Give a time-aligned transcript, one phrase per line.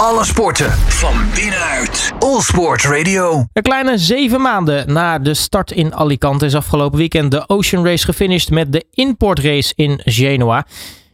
[0.00, 2.12] Alle sporten van binnenuit.
[2.18, 3.44] All Sport Radio.
[3.52, 8.04] Een kleine zeven maanden na de start in Alicante is afgelopen weekend de Ocean Race
[8.04, 10.66] gefinished met de Import Race in Genoa.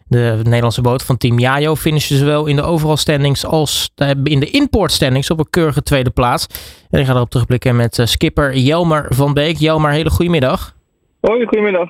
[0.07, 3.91] De Nederlandse boot van Team Jajo finishte zowel in de overall standings als
[4.25, 6.47] in de import standings op een keurige tweede plaats.
[6.91, 9.57] En ik ga erop terugblikken met eh, skipper Jelmer van Beek.
[9.57, 10.75] Jelmer, hele goedemiddag.
[11.21, 11.89] Hoi, goedemiddag.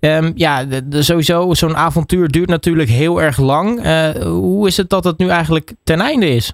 [0.00, 3.84] Um, ja, de, de, sowieso, zo'n avontuur duurt natuurlijk heel erg lang.
[3.84, 6.52] Uh, hoe is het dat het nu eigenlijk ten einde is?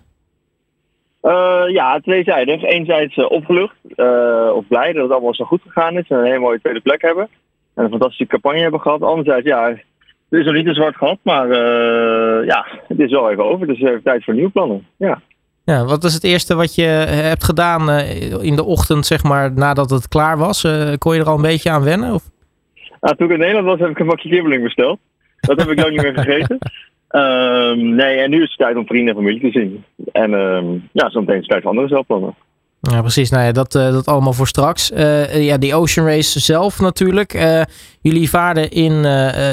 [1.22, 2.62] Uh, ja, tweezijdig.
[2.62, 3.76] Enerzijds uh, opgelucht
[4.54, 7.02] of blij dat het allemaal zo goed gegaan is en een hele mooie tweede plek
[7.02, 7.28] hebben.
[7.74, 9.02] En een fantastische campagne hebben gehad.
[9.02, 11.48] Anderzijds, ja, het is nog niet een zwart gat, maar
[12.44, 13.66] ja, het is wel even over.
[13.66, 14.86] Dus even tijd voor nieuwe plannen.
[14.96, 15.20] Ja.
[15.64, 17.90] Ja, wat is het eerste wat je hebt gedaan
[18.40, 20.66] in de ochtend, zeg maar, nadat het klaar was?
[20.98, 22.14] kon je er al een beetje aan wennen?
[22.14, 22.31] Of?
[23.02, 24.98] Nou, toen ik in Nederland was, heb ik een bakje kibbeling besteld.
[25.40, 26.58] Dat heb ik lang niet meer gegeten.
[27.10, 29.84] Um, nee, en nu is het tijd om vrienden en familie te zien.
[30.12, 32.34] En um, ja, zometeen is het tijd voor andere zelfplannen.
[32.80, 33.30] Ja, precies.
[33.30, 34.90] Nou ja, dat, uh, dat allemaal voor straks.
[34.90, 37.34] Uh, ja, die Ocean Race zelf natuurlijk.
[37.34, 37.62] Uh,
[38.00, 39.04] jullie vaarden in,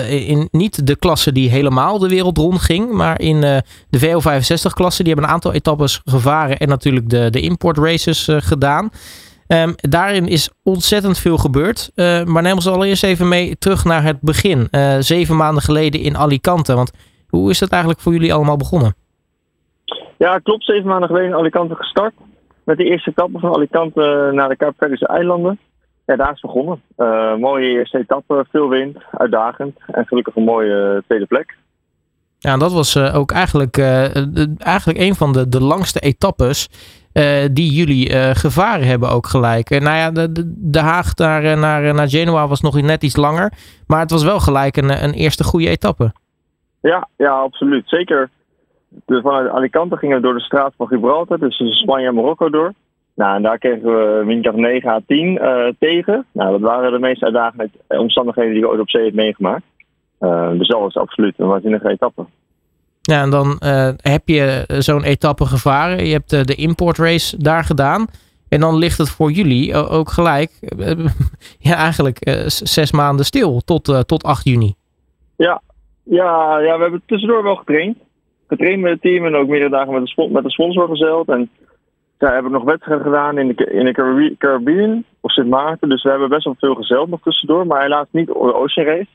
[0.09, 3.41] in niet de klasse die helemaal de wereld rond ging, maar in
[3.89, 5.03] de VO65-klasse.
[5.03, 8.89] Die hebben een aantal etappes gevaren en natuurlijk de, de import races gedaan.
[9.53, 11.91] Um, daarin is ontzettend veel gebeurd.
[12.25, 14.67] maar neem ons allereerst even mee terug naar het begin.
[14.99, 16.75] zeven maanden geleden in Alicante.
[16.75, 16.91] Want
[17.27, 18.95] hoe is dat eigenlijk voor jullie allemaal begonnen?
[20.17, 20.65] Ja, klopt.
[20.65, 22.13] Zeven maanden geleden in Alicante gestart.
[22.63, 25.59] Met de eerste etappe van Alicante naar de Kaapverdische eilanden.
[26.05, 26.81] Ja, daar is begonnen.
[26.97, 29.77] Uh, mooie eerste etappe, veel wind, uitdagend.
[29.87, 31.57] En gelukkig een mooie tweede plek.
[32.37, 34.15] Ja, dat was uh, ook eigenlijk, uh,
[34.57, 36.69] eigenlijk een van de, de langste etappes
[37.51, 39.69] die jullie gevaren hebben ook gelijk.
[39.69, 43.51] nou ja, de, de, Haag naar, naar, naar Genoa was nog net iets langer.
[43.87, 46.11] Maar het was wel gelijk een, een eerste goede etappe.
[46.81, 47.83] Ja, ja, absoluut.
[47.85, 48.29] Zeker
[49.05, 52.73] de, vanuit Alicante gingen we door de straat van Gibraltar, dus Spanje en Marokko door.
[53.15, 56.25] Nou, en daar kregen we windkracht 9 à 10 uh, tegen.
[56.31, 59.63] Nou, dat waren de meest uitdagende omstandigheden die ik ooit op zee heb meegemaakt.
[60.57, 62.25] Dus dat was absoluut een waanzinnige etappe.
[63.09, 66.05] Ja, en dan uh, heb je zo'n etappe gevaren.
[66.05, 68.07] Je hebt de importrace daar gedaan.
[68.49, 70.51] En dan ligt het voor jullie ook gelijk,
[71.69, 74.73] ja, eigenlijk zes maanden stil tot, tot 8 juni.
[75.35, 75.61] Ja,
[76.03, 77.97] ja, ja, we hebben tussendoor wel getraind.
[78.47, 81.29] Getraind met het team en ook meerdere dagen met de, met de sponsor gezeld.
[81.29, 81.49] En
[82.19, 85.89] ja, hebben nog wedstrijden gedaan in de, in de Caribbean of Sint Maarten.
[85.89, 87.67] Dus we hebben best wel veel gezeld nog tussendoor.
[87.67, 89.09] Maar helaas niet de Ocean Race.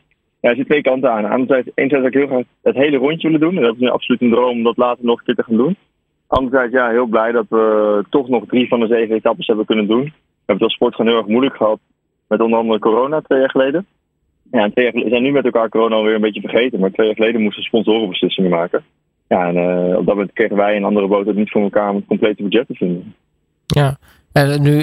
[0.44, 1.24] Ja, er zit twee kanten aan.
[1.24, 3.56] Anderzijds, enerzijds zou ik heel graag het hele rondje willen doen.
[3.56, 5.56] En dat is nu absoluut een droom om dat later nog een keer te gaan
[5.56, 5.76] doen.
[6.26, 9.86] Anderzijds, ja, heel blij dat we toch nog drie van de zeven etappes hebben kunnen
[9.86, 10.04] doen.
[10.04, 11.78] We hebben het als sport gewoon heel erg moeilijk gehad.
[12.28, 13.86] Met onder andere corona twee jaar geleden.
[14.50, 16.80] Ja, twee jaar, we zijn nu met elkaar corona alweer een beetje vergeten.
[16.80, 18.84] Maar twee jaar geleden moesten sponsoren beslissingen maken.
[19.28, 21.90] Ja, en uh, op dat moment kregen wij en andere boten het niet voor elkaar
[21.90, 23.14] om het complete budget te vinden.
[23.66, 23.96] Ja,
[24.34, 24.78] en nu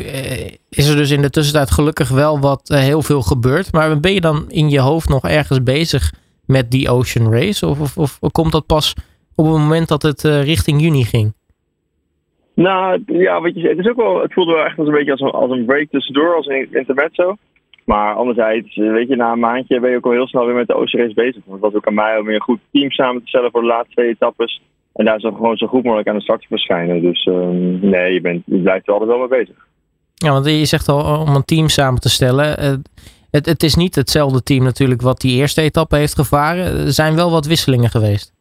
[0.70, 3.72] is er dus in de tussentijd gelukkig wel wat uh, heel veel gebeurd.
[3.72, 6.14] Maar ben je dan in je hoofd nog ergens bezig
[6.46, 7.68] met die Ocean Race?
[7.68, 8.96] Of, of, komt dat pas
[9.36, 11.34] op het moment dat het uh, richting juni ging?
[12.56, 15.12] Nou, ja, wat je het is ook wel, het voelde wel echt als een beetje
[15.12, 17.36] als een, als een break tussendoor, als een intermezzo.
[17.86, 20.68] Maar anderzijds, weet je, na een maandje ben je ook al heel snel weer met
[20.68, 21.42] de Ocean Race bezig.
[21.46, 23.62] Want het was ook aan mij om weer een goed team samen te stellen voor
[23.62, 24.62] de laatste twee etappes.
[24.94, 27.02] En daar zo gewoon zo goed mogelijk aan de start te verschijnen.
[27.02, 29.56] Dus um, nee, je, bent, je blijft er altijd wel mee bezig.
[30.16, 32.60] Ja, want je zegt al om een team samen te stellen.
[33.32, 36.66] Het, het is niet hetzelfde team natuurlijk wat die eerste etappe heeft gevaren.
[36.66, 38.34] Er zijn wel wat wisselingen geweest.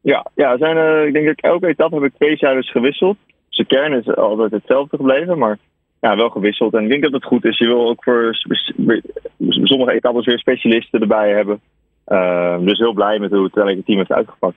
[0.00, 3.16] Ja, ja zijn, uh, ik denk dat elke etappe heb ik twee zijders gewisseld.
[3.48, 5.38] Dus de kern is altijd hetzelfde gebleven.
[5.38, 5.58] Maar
[6.00, 6.74] ja, wel gewisseld.
[6.74, 7.58] En ik denk dat het goed is.
[7.58, 8.34] Je wil ook voor
[9.38, 11.60] sommige etappes weer specialisten erbij hebben.
[12.08, 14.56] Uh, dus heel blij met hoe het team heeft uitgepakt.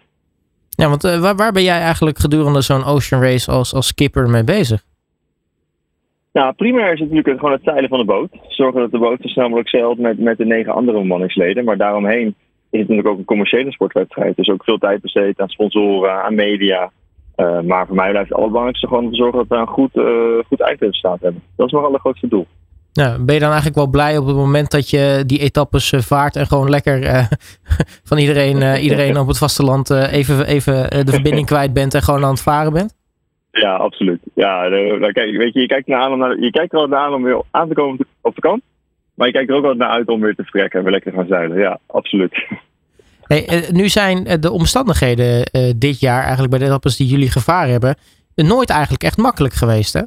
[0.75, 4.29] Ja, want uh, waar, waar, ben jij eigenlijk gedurende zo'n Ocean Race als, als skipper
[4.29, 4.83] mee bezig?
[6.33, 8.29] Nou, primair is het natuurlijk gewoon het zeilen van de boot.
[8.47, 11.63] Zorgen dat de boot zo snel mogelijk zeilt met, met de negen andere bemanningsleden.
[11.63, 12.27] Maar daaromheen
[12.69, 14.35] is het natuurlijk ook een commerciële sportwedstrijd.
[14.35, 16.91] Dus ook veel tijd besteed aan sponsoren, aan media.
[17.37, 20.45] Uh, maar voor mij blijft het allerbelangrijkste gewoon te zorgen dat we een goed, uh,
[20.47, 21.41] goed eindresultaat hebben.
[21.55, 22.47] Dat is nog het grootste doel.
[22.93, 25.99] Nou, ben je dan eigenlijk wel blij op het moment dat je die etappes uh,
[25.99, 27.27] vaart en gewoon lekker
[28.09, 32.31] van iedereen, iedereen op het vasteland even, even de verbinding kwijt bent en gewoon aan
[32.31, 32.95] het varen bent?
[33.51, 34.19] Ja, absoluut.
[34.35, 34.69] Ja,
[35.11, 37.13] kijk, weet je, je kijkt, naar aan om naar, je kijkt er wel naar aan
[37.13, 38.61] om weer aan te komen op de kant.
[39.13, 41.11] Maar je kijkt er ook wel naar uit om weer te vertrekken en weer lekker
[41.11, 41.57] te gaan zeilen.
[41.57, 42.33] Ja, absoluut.
[43.23, 47.95] Hey, nu zijn de omstandigheden dit jaar, eigenlijk bij de etappes die jullie gevaren hebben,
[48.35, 50.01] nooit eigenlijk echt makkelijk geweest, hè?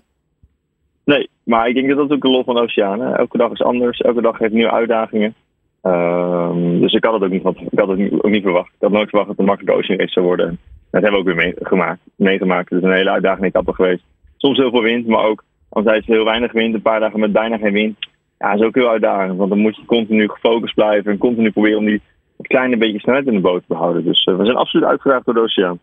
[1.04, 3.02] Nee, maar ik denk dat dat ook een lol van de oceaan.
[3.02, 5.34] Elke dag is anders, elke dag heeft nieuwe uitdagingen.
[5.82, 8.68] Ehm, dus ik had het ook niet, ik had het ook niet verwacht.
[8.74, 10.58] Ik had nooit verwacht dat het een makkelijke ocean race zou worden.
[10.90, 12.00] Dat hebben we ook weer meegemaakt.
[12.16, 12.70] meegemaakt.
[12.70, 14.04] Het is een hele uitdagende etappe geweest.
[14.36, 17.32] Soms heel veel wind, maar ook als hij heel weinig wind, een paar dagen met
[17.32, 17.96] bijna geen wind.
[18.38, 19.36] Ja, dat is ook heel uitdagend.
[19.36, 22.02] Want dan moet je continu gefocust blijven en continu proberen om die
[22.40, 24.04] kleine beetje snelheid in de boot te behouden.
[24.04, 25.78] Dus uh, we zijn absoluut uitgedaagd door de oceaan.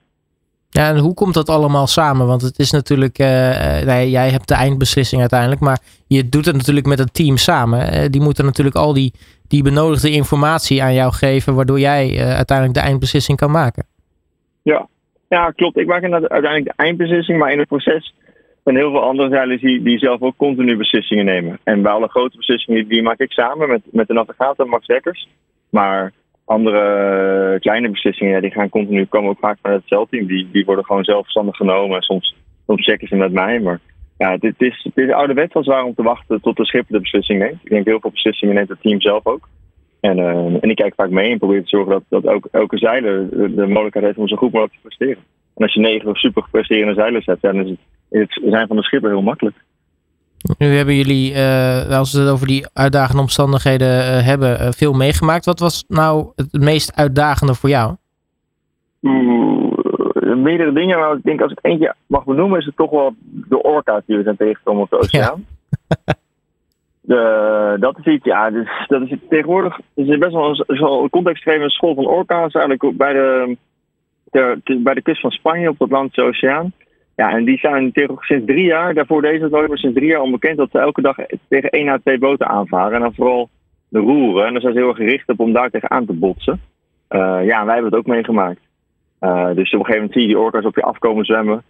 [0.73, 2.27] Ja, en hoe komt dat allemaal samen?
[2.27, 3.27] Want het is natuurlijk, uh,
[3.81, 8.11] nee, jij hebt de eindbeslissing uiteindelijk, maar je doet het natuurlijk met het team samen.
[8.11, 9.13] Die moeten natuurlijk al die,
[9.47, 13.85] die benodigde informatie aan jou geven, waardoor jij uiteindelijk de eindbeslissing kan maken.
[14.61, 14.87] Ja,
[15.29, 15.77] ja klopt.
[15.77, 18.13] Ik maak uiteindelijk de eindbeslissing, maar in het proces
[18.63, 21.59] zijn heel veel andere zeilers die, die zelf ook continu beslissingen nemen.
[21.63, 25.27] En bij alle grote beslissingen, die maak ik samen met, met de navigator Max Dekkers.
[25.69, 26.11] Maar
[26.45, 30.25] andere kleine beslissingen, die gaan continu komen ook vaak vanuit het celteam.
[30.25, 31.95] Die, die worden gewoon zelfstandig genomen.
[31.95, 32.35] En soms,
[32.65, 33.59] soms checken ze met mij.
[33.59, 33.79] Maar
[34.17, 37.01] ja, dit is, het is ouderwets als waar om te wachten tot de schipper de
[37.01, 37.59] beslissing neemt.
[37.63, 39.49] Ik denk heel veel beslissingen neemt het team zelf ook.
[39.99, 42.77] En, uh, en ik kijk vaak mee en probeer te zorgen dat, dat ook elke
[42.77, 45.23] zeiler de, mogelijkheid heeft om zo goed mogelijk te presteren.
[45.55, 47.79] En als je negen of super presterende zeilers hebt, dan is het,
[48.19, 49.55] het zijn van de schipper heel makkelijk.
[50.57, 54.93] Nu hebben jullie, uh, als we het over die uitdagende omstandigheden uh, hebben, uh, veel
[54.93, 55.45] meegemaakt.
[55.45, 57.95] Wat was nou het meest uitdagende voor jou?
[59.01, 63.15] Oeh, meerdere dingen, maar ik denk als ik eentje mag benoemen, is het toch wel
[63.21, 65.45] de orka's die we zijn tegengekomen op de oceaan.
[66.05, 66.13] Ja.
[67.05, 71.95] De, dat is iets, ja, dus, dat is tegenwoordig is best wel een, contextgevende school
[71.95, 73.57] van orka's, eigenlijk bij de,
[74.83, 76.73] bij de kust van Spanje op de Atlantische Oceaan.
[77.15, 80.57] Ja, en die zijn sinds drie jaar, daarvoor deze nooit maar sinds drie jaar onbekend
[80.57, 81.15] dat ze elke dag
[81.47, 82.93] tegen één à twee boten aanvaren.
[82.93, 83.49] En dan vooral
[83.89, 84.45] de roeren.
[84.45, 86.61] En daar zijn ze heel erg gericht op om daar tegen aan te botsen.
[87.09, 88.59] Uh, ja, en wij hebben het ook meegemaakt.
[89.21, 91.63] Uh, dus op een gegeven moment zie je die orka's op je afkomen zwemmen.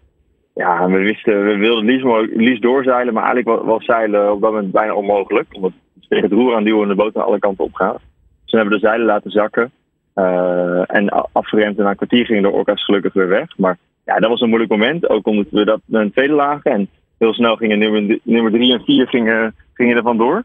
[0.56, 4.72] Ja, we wisten, we wilden liefst, liefst doorzeilen, maar eigenlijk was, zeilen op dat moment
[4.72, 5.48] bijna onmogelijk.
[5.51, 8.00] Omdat ze tegen het roer aan duwen en de boot alle kanten opgaat.
[8.44, 9.72] Dus we hebben de zeilen laten zakken.
[10.16, 13.57] Uh, en afgeremd en na een kwartier gingen de orka's gelukkig weer weg.
[13.57, 15.09] Maar ja, dat was een moeilijk moment.
[15.09, 16.71] Ook omdat we dat een tweede lagen.
[16.71, 20.44] En heel snel gingen nummer, nummer drie en vier gingen, gingen er vandoor.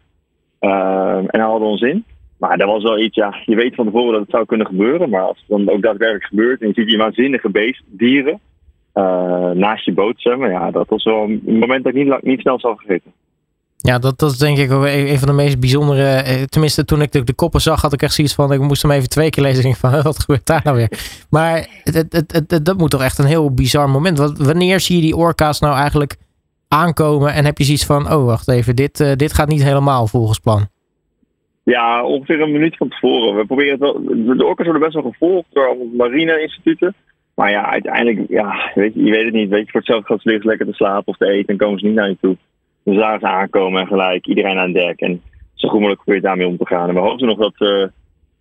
[0.61, 2.05] Uh, en hadden ons in.
[2.39, 5.11] Maar dat was wel iets, ja, je weet van tevoren dat het zou kunnen gebeuren.
[5.11, 8.41] Maar als het dan ook daadwerkelijk gebeurt en je ziet die waanzinnige beest, dieren
[8.95, 10.51] uh, naast je boot zwemmen.
[10.51, 13.13] Ja, dat was wel een moment dat ik niet, niet snel zal vergeten.
[13.89, 16.03] Ja, dat, dat is denk ik ook een van de meest bijzondere.
[16.03, 18.53] Eh, tenminste, toen ik de, de koppen zag, had ik echt zoiets van.
[18.53, 19.65] Ik moest hem even twee keer lezen.
[19.65, 20.91] En ik van, wat gebeurt daar nou weer?
[21.31, 24.19] Maar het, het, dat moet toch echt een heel bizar moment.
[24.19, 26.17] Want wanneer zie je die orka's nou eigenlijk
[26.69, 27.33] aankomen?
[27.33, 30.39] En heb je zoiets van: oh, wacht even, dit, uh, dit gaat niet helemaal volgens
[30.39, 30.69] plan?
[31.65, 33.37] Ja, ongeveer een minuut van tevoren.
[33.37, 34.03] We proberen het wel.
[34.37, 36.95] De orka's worden best wel gevolgd door marine-instituten.
[37.35, 39.49] Maar ja, uiteindelijk, ja, weet je, je weet het niet.
[39.49, 41.87] Weet je, voor hetzelfde gaat ze lekker te slapen of te eten en komen ze
[41.87, 42.37] niet naar je toe.
[42.89, 45.01] Dus daar ze aankomen en gelijk iedereen aan dek.
[45.01, 45.23] En
[45.55, 46.89] zo goed mogelijk probeert daarmee om te gaan.
[46.89, 47.91] En we hoopten nog dat ze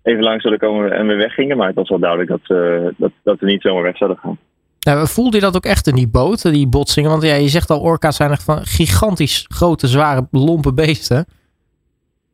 [0.03, 1.57] even lang zouden komen en weer weggingen.
[1.57, 4.37] Maar het was wel duidelijk dat, uh, dat, dat we niet zomaar weg zouden gaan.
[4.79, 7.09] Nou, voelde je dat ook echt in die boot, die botsingen?
[7.09, 11.25] Want ja, je zegt al, orka's zijn echt van gigantisch grote, zware, lompe beesten.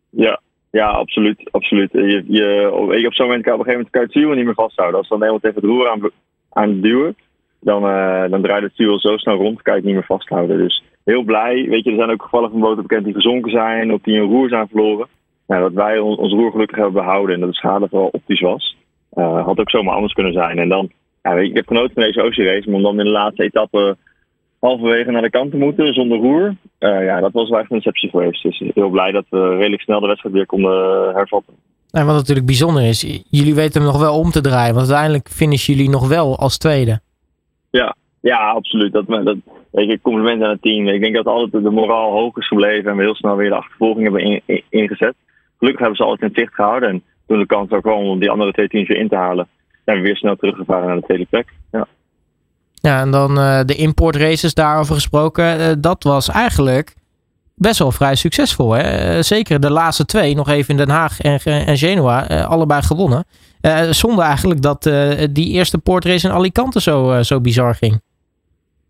[0.10, 1.50] Ja, ja, absoluut.
[1.52, 1.92] absoluut.
[1.92, 4.46] Je, je, op zo'n moment kan op een gegeven moment kan je het stuur niet
[4.46, 5.00] meer vasthouden.
[5.00, 6.10] Als dan helemaal tegen het roer aan,
[6.50, 7.16] aan het duwen,
[7.60, 10.58] dan, uh, dan draait het stuur zo snel rond, kan je het niet meer vasthouden.
[10.58, 11.66] Dus heel blij.
[11.70, 14.30] Weet je, er zijn ook gevallen van boten bekend die gezonken zijn of die een
[14.30, 15.08] roer zijn verloren.
[15.48, 18.78] Nou, dat wij ons roer gelukkig hebben behouden en dat de schade vooral optisch was.
[19.14, 20.58] Uh, had ook zomaar anders kunnen zijn.
[20.58, 20.90] En dan,
[21.24, 23.12] ja, weet je, ik heb genoten van deze Ocean Race, maar om dan in de
[23.12, 23.98] laatste etappe
[24.60, 26.56] halverwege naar de kant te moeten zonder roer.
[26.80, 28.44] Uh, ja, dat was wel echt een deceptie geweest.
[28.44, 31.54] Dus heel blij dat we redelijk snel de wedstrijd weer konden hervatten.
[31.92, 34.74] En wat natuurlijk bijzonder is, jullie weten hem nog wel om te draaien.
[34.74, 37.00] Want uiteindelijk finishen jullie nog wel als tweede.
[37.70, 38.94] Ja, ja absoluut.
[38.94, 39.38] Dat, dat,
[39.74, 40.88] weet je, compliment aan het team.
[40.88, 43.56] Ik denk dat altijd de moraal hoog is gebleven en we heel snel weer de
[43.56, 45.16] achtervolging hebben ingezet.
[45.58, 46.90] Gelukkig hebben ze altijd in zicht gehouden.
[46.90, 49.48] En toen de kans ook kwam om die andere twee teams weer in te halen,
[49.86, 51.54] zijn we weer snel teruggevaren naar de tweede plek.
[51.72, 51.88] Ja.
[52.74, 55.60] Ja, en dan uh, de importraces daarover gesproken.
[55.60, 56.96] Uh, dat was eigenlijk
[57.56, 58.72] best wel vrij succesvol.
[58.72, 59.16] Hè?
[59.16, 63.26] Uh, zeker de laatste twee, nog even in Den Haag en, en allebei gewonnen.
[63.90, 64.84] zonder eigenlijk dat
[65.32, 68.02] die eerste portrace in Alicante zo, zo bizar ging.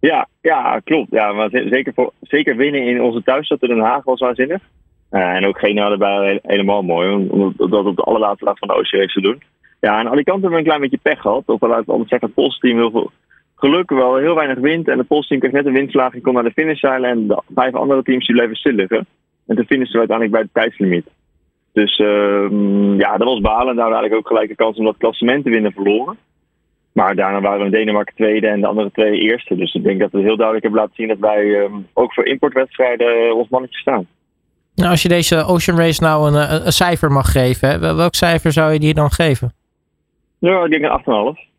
[0.09, 1.11] Ja, ja, klopt.
[1.11, 4.61] Ja, maar zeker, voor, zeker winnen in onze thuisstad in Den Haag was waanzinnig.
[5.09, 9.13] en ook Genua erbij helemaal mooi, om dat op de allerlaatste dag van de OCR
[9.13, 9.41] te doen.
[9.79, 11.43] Ja, en Alicante hebben we een klein beetje pech gehad.
[11.45, 13.11] Of laten we zeggen, het Poolse team heel veel
[13.55, 14.87] geluk wel heel weinig wind.
[14.87, 17.09] En het Poolse team kreeg net een windslag en kon naar de finish zeilen.
[17.09, 19.05] En de vijf andere teams die bleven stil liggen.
[19.47, 21.07] En toen finishen we uiteindelijk bij het tijdslimiet.
[21.73, 23.75] Dus uh, ja, dat was balen.
[23.75, 26.17] Daar eigenlijk ook gelijk de kans om dat klassement te winnen verloren.
[26.93, 29.55] Maar daarna waren we in Denemarken tweede en de andere twee eerste.
[29.55, 32.25] Dus ik denk dat we heel duidelijk hebben laten zien dat wij uh, ook voor
[32.25, 34.07] importwedstrijden ons mannetje staan.
[34.75, 38.51] Nou, als je deze Ocean Race nou een, een, cijfer mag geven, hè, welk cijfer
[38.51, 39.53] zou je die dan geven?
[40.39, 41.51] Ja, ik denk een 8,5.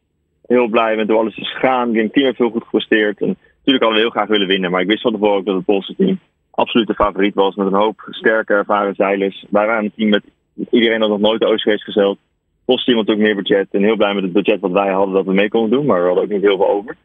[0.46, 1.88] Heel blij met hoe alles is gegaan.
[1.88, 3.20] Ik denk het team heeft heel goed gepresteerd.
[3.20, 5.54] En natuurlijk hadden we heel graag willen winnen, maar ik wist van tevoren ook dat
[5.54, 7.54] het Poolse team absoluut de favoriet was.
[7.54, 9.44] Met een hoop sterke, ervaren zeilers.
[9.50, 10.22] Wij waren een team met
[10.70, 12.18] iedereen dat nog nooit de Ocean Race gezeild.
[12.64, 13.66] Team had ook meer budget.
[13.70, 15.86] En heel blij met het budget wat wij hadden dat we mee konden doen.
[15.86, 16.96] Maar we hadden ook niet heel veel over.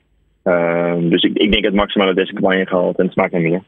[0.43, 3.61] Uh, dus ik, ik denk het maximale deze campagne gehaald en het smaakt naar meer.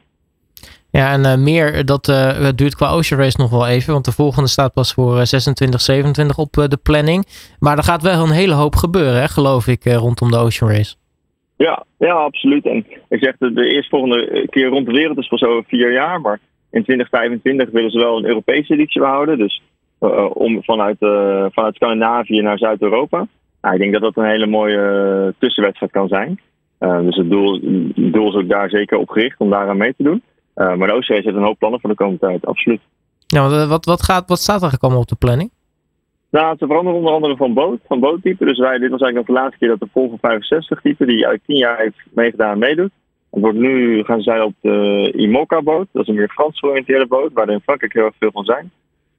[0.90, 3.92] Ja, en uh, meer, dat uh, duurt qua Ocean Race nog wel even.
[3.92, 7.24] Want de volgende staat pas voor 26, 27 op de planning.
[7.58, 10.94] Maar er gaat wel een hele hoop gebeuren, hè, geloof ik, rondom de Ocean Race.
[11.56, 12.66] Ja, ja, absoluut.
[12.66, 16.20] En ik zeg, de, de eerstvolgende keer rond de wereld is pas over vier jaar.
[16.20, 16.38] Maar
[16.70, 19.38] in 2025 willen ze wel een Europese editie behouden.
[19.38, 19.62] Dus
[20.32, 23.26] om vanuit, uh, vanuit Scandinavië naar Zuid-Europa.
[23.60, 26.40] Nou, ik denk dat dat een hele mooie tussenwedstrijd kan zijn.
[26.78, 27.52] Dus het doel,
[27.94, 30.22] het doel is ook daar zeker op gericht om daaraan mee te doen.
[30.54, 32.80] maar de OCS heeft een hoop plannen voor de komende tijd, absoluut.
[33.26, 35.50] Ja, wat, wat, gaat, wat staat er gekomen op de planning?
[36.30, 38.44] Nou, ze veranderen onder andere van boot, van boottype.
[38.44, 41.26] Dus wij, dit was eigenlijk nog de laatste keer dat de Volvo 65 type, die
[41.26, 42.90] uit 10 jaar heeft meegedaan, meedoet.
[43.30, 45.88] Het wordt nu gaan zij op de IMOCA-boot.
[45.92, 48.44] Dat is een meer Frans georiënteerde boot, waar er in Frankrijk heel erg veel van
[48.44, 48.70] zijn.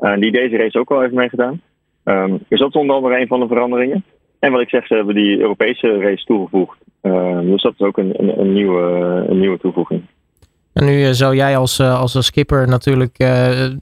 [0.03, 1.61] Uh, die deze race ook al heeft meegedaan.
[2.03, 4.03] Um, dus dat is onder andere een van de veranderingen.
[4.39, 6.77] En wat ik zeg, ze hebben die Europese race toegevoegd.
[7.01, 8.81] Uh, dus dat is ook een, een, een, nieuwe,
[9.27, 10.01] een nieuwe toevoeging.
[10.73, 13.17] En nu zou jij als, als skipper natuurlijk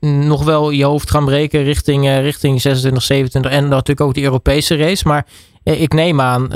[0.01, 4.75] nog wel je hoofd gaan breken richting, richting 26, 27 en natuurlijk ook die Europese
[4.75, 5.08] race.
[5.08, 5.25] Maar
[5.63, 6.48] ik neem aan,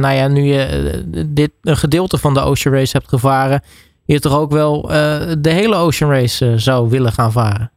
[0.00, 0.92] nou ja, nu je
[1.26, 3.60] dit een gedeelte van de Ocean Race hebt gevaren,
[4.04, 4.80] je toch ook wel
[5.38, 7.70] de hele Ocean Race zou willen gaan varen.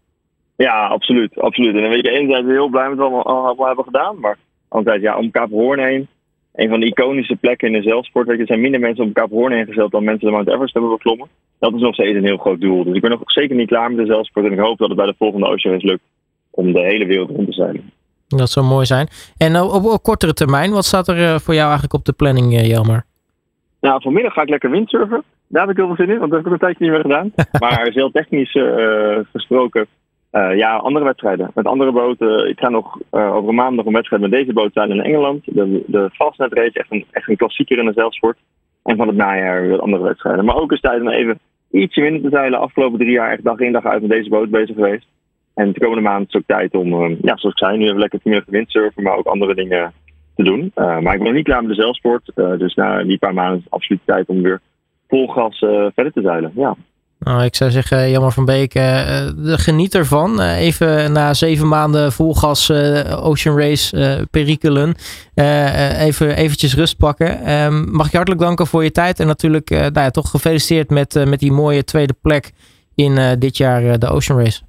[0.66, 1.40] Ja, absoluut.
[1.40, 1.76] absoluut.
[1.76, 4.38] En dan weet je, enerzijds heel blij met wat we allemaal hebben gedaan, maar
[4.68, 6.08] anderzijds ja, om Kaap Hoorn heen
[6.54, 8.28] een van de iconische plekken in de zeilsport.
[8.28, 10.50] Weet je, er zijn minder mensen op Kaap Hoorn heen gezeild dan mensen de Mount
[10.50, 11.28] Everest hebben beklommen.
[11.60, 12.84] Dat is nog steeds een heel groot doel.
[12.84, 14.46] Dus ik ben nog zeker niet klaar met de zeilsport.
[14.46, 16.04] En ik hoop dat het bij de volgende Ocean Race lukt
[16.50, 17.92] om de hele wereld rond te zeilen.
[18.28, 19.08] Dat zou mooi zijn.
[19.38, 23.06] En op, op kortere termijn, wat staat er voor jou eigenlijk op de planning, Jelmer?
[23.82, 25.24] Nou, vanmiddag ga ik lekker windsurfen.
[25.48, 27.02] Daar heb ik heel veel zin in, want dat heb ik een tijdje niet meer
[27.02, 27.34] gedaan.
[27.64, 29.88] maar zeiltechnisch uh, gesproken
[30.32, 31.52] uh, ja, andere wedstrijden.
[31.54, 32.50] Met andere boten.
[32.50, 35.02] Ik ga nog uh, over een maand nog een wedstrijd met deze boot zijn in
[35.02, 35.44] Engeland.
[35.46, 38.38] De, de Fastnet Race, echt een, echt een klassieker in de zeilsport.
[38.84, 40.46] En van het najaar weer andere wedstrijden.
[40.46, 41.40] Maar ook eens tijd om even
[41.72, 42.60] ietsje minder te zeilen.
[42.60, 45.08] Afgelopen drie jaar echt dag in dag uit met deze boot bezig geweest.
[45.54, 48.00] En de komende maand is ook tijd om, uh, ja, zoals ik zei, nu even
[48.00, 49.94] lekker tien windsurfen, maar ook andere dingen
[50.36, 50.72] te doen.
[50.76, 52.32] maar ik ben nog niet klaar met de zeilsport.
[52.36, 54.62] dus na die paar maanden is het absoluut tijd om weer
[55.08, 55.58] vol gas
[55.94, 56.52] verder te zeilen.
[56.56, 56.76] Ja.
[57.20, 60.42] Nou, ik zou zeggen, Jammer van Beek, uh, geniet ervan.
[60.42, 62.72] Uh, even na zeven maanden vol gas
[63.22, 64.96] Ocean Race perikelen.
[66.00, 67.52] even eventjes rust pakken.
[67.52, 69.20] Um, mag ik je hartelijk danken voor je tijd.
[69.20, 72.52] En natuurlijk nou ja, toch gefeliciteerd met, met die mooie tweede plek
[72.96, 74.62] in dit jaar de Ocean Race.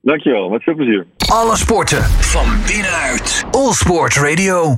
[0.00, 1.06] Dankjewel, met veel plezier.
[1.32, 3.44] Alle sporten van binnenuit.
[3.50, 4.70] All Sport Radio.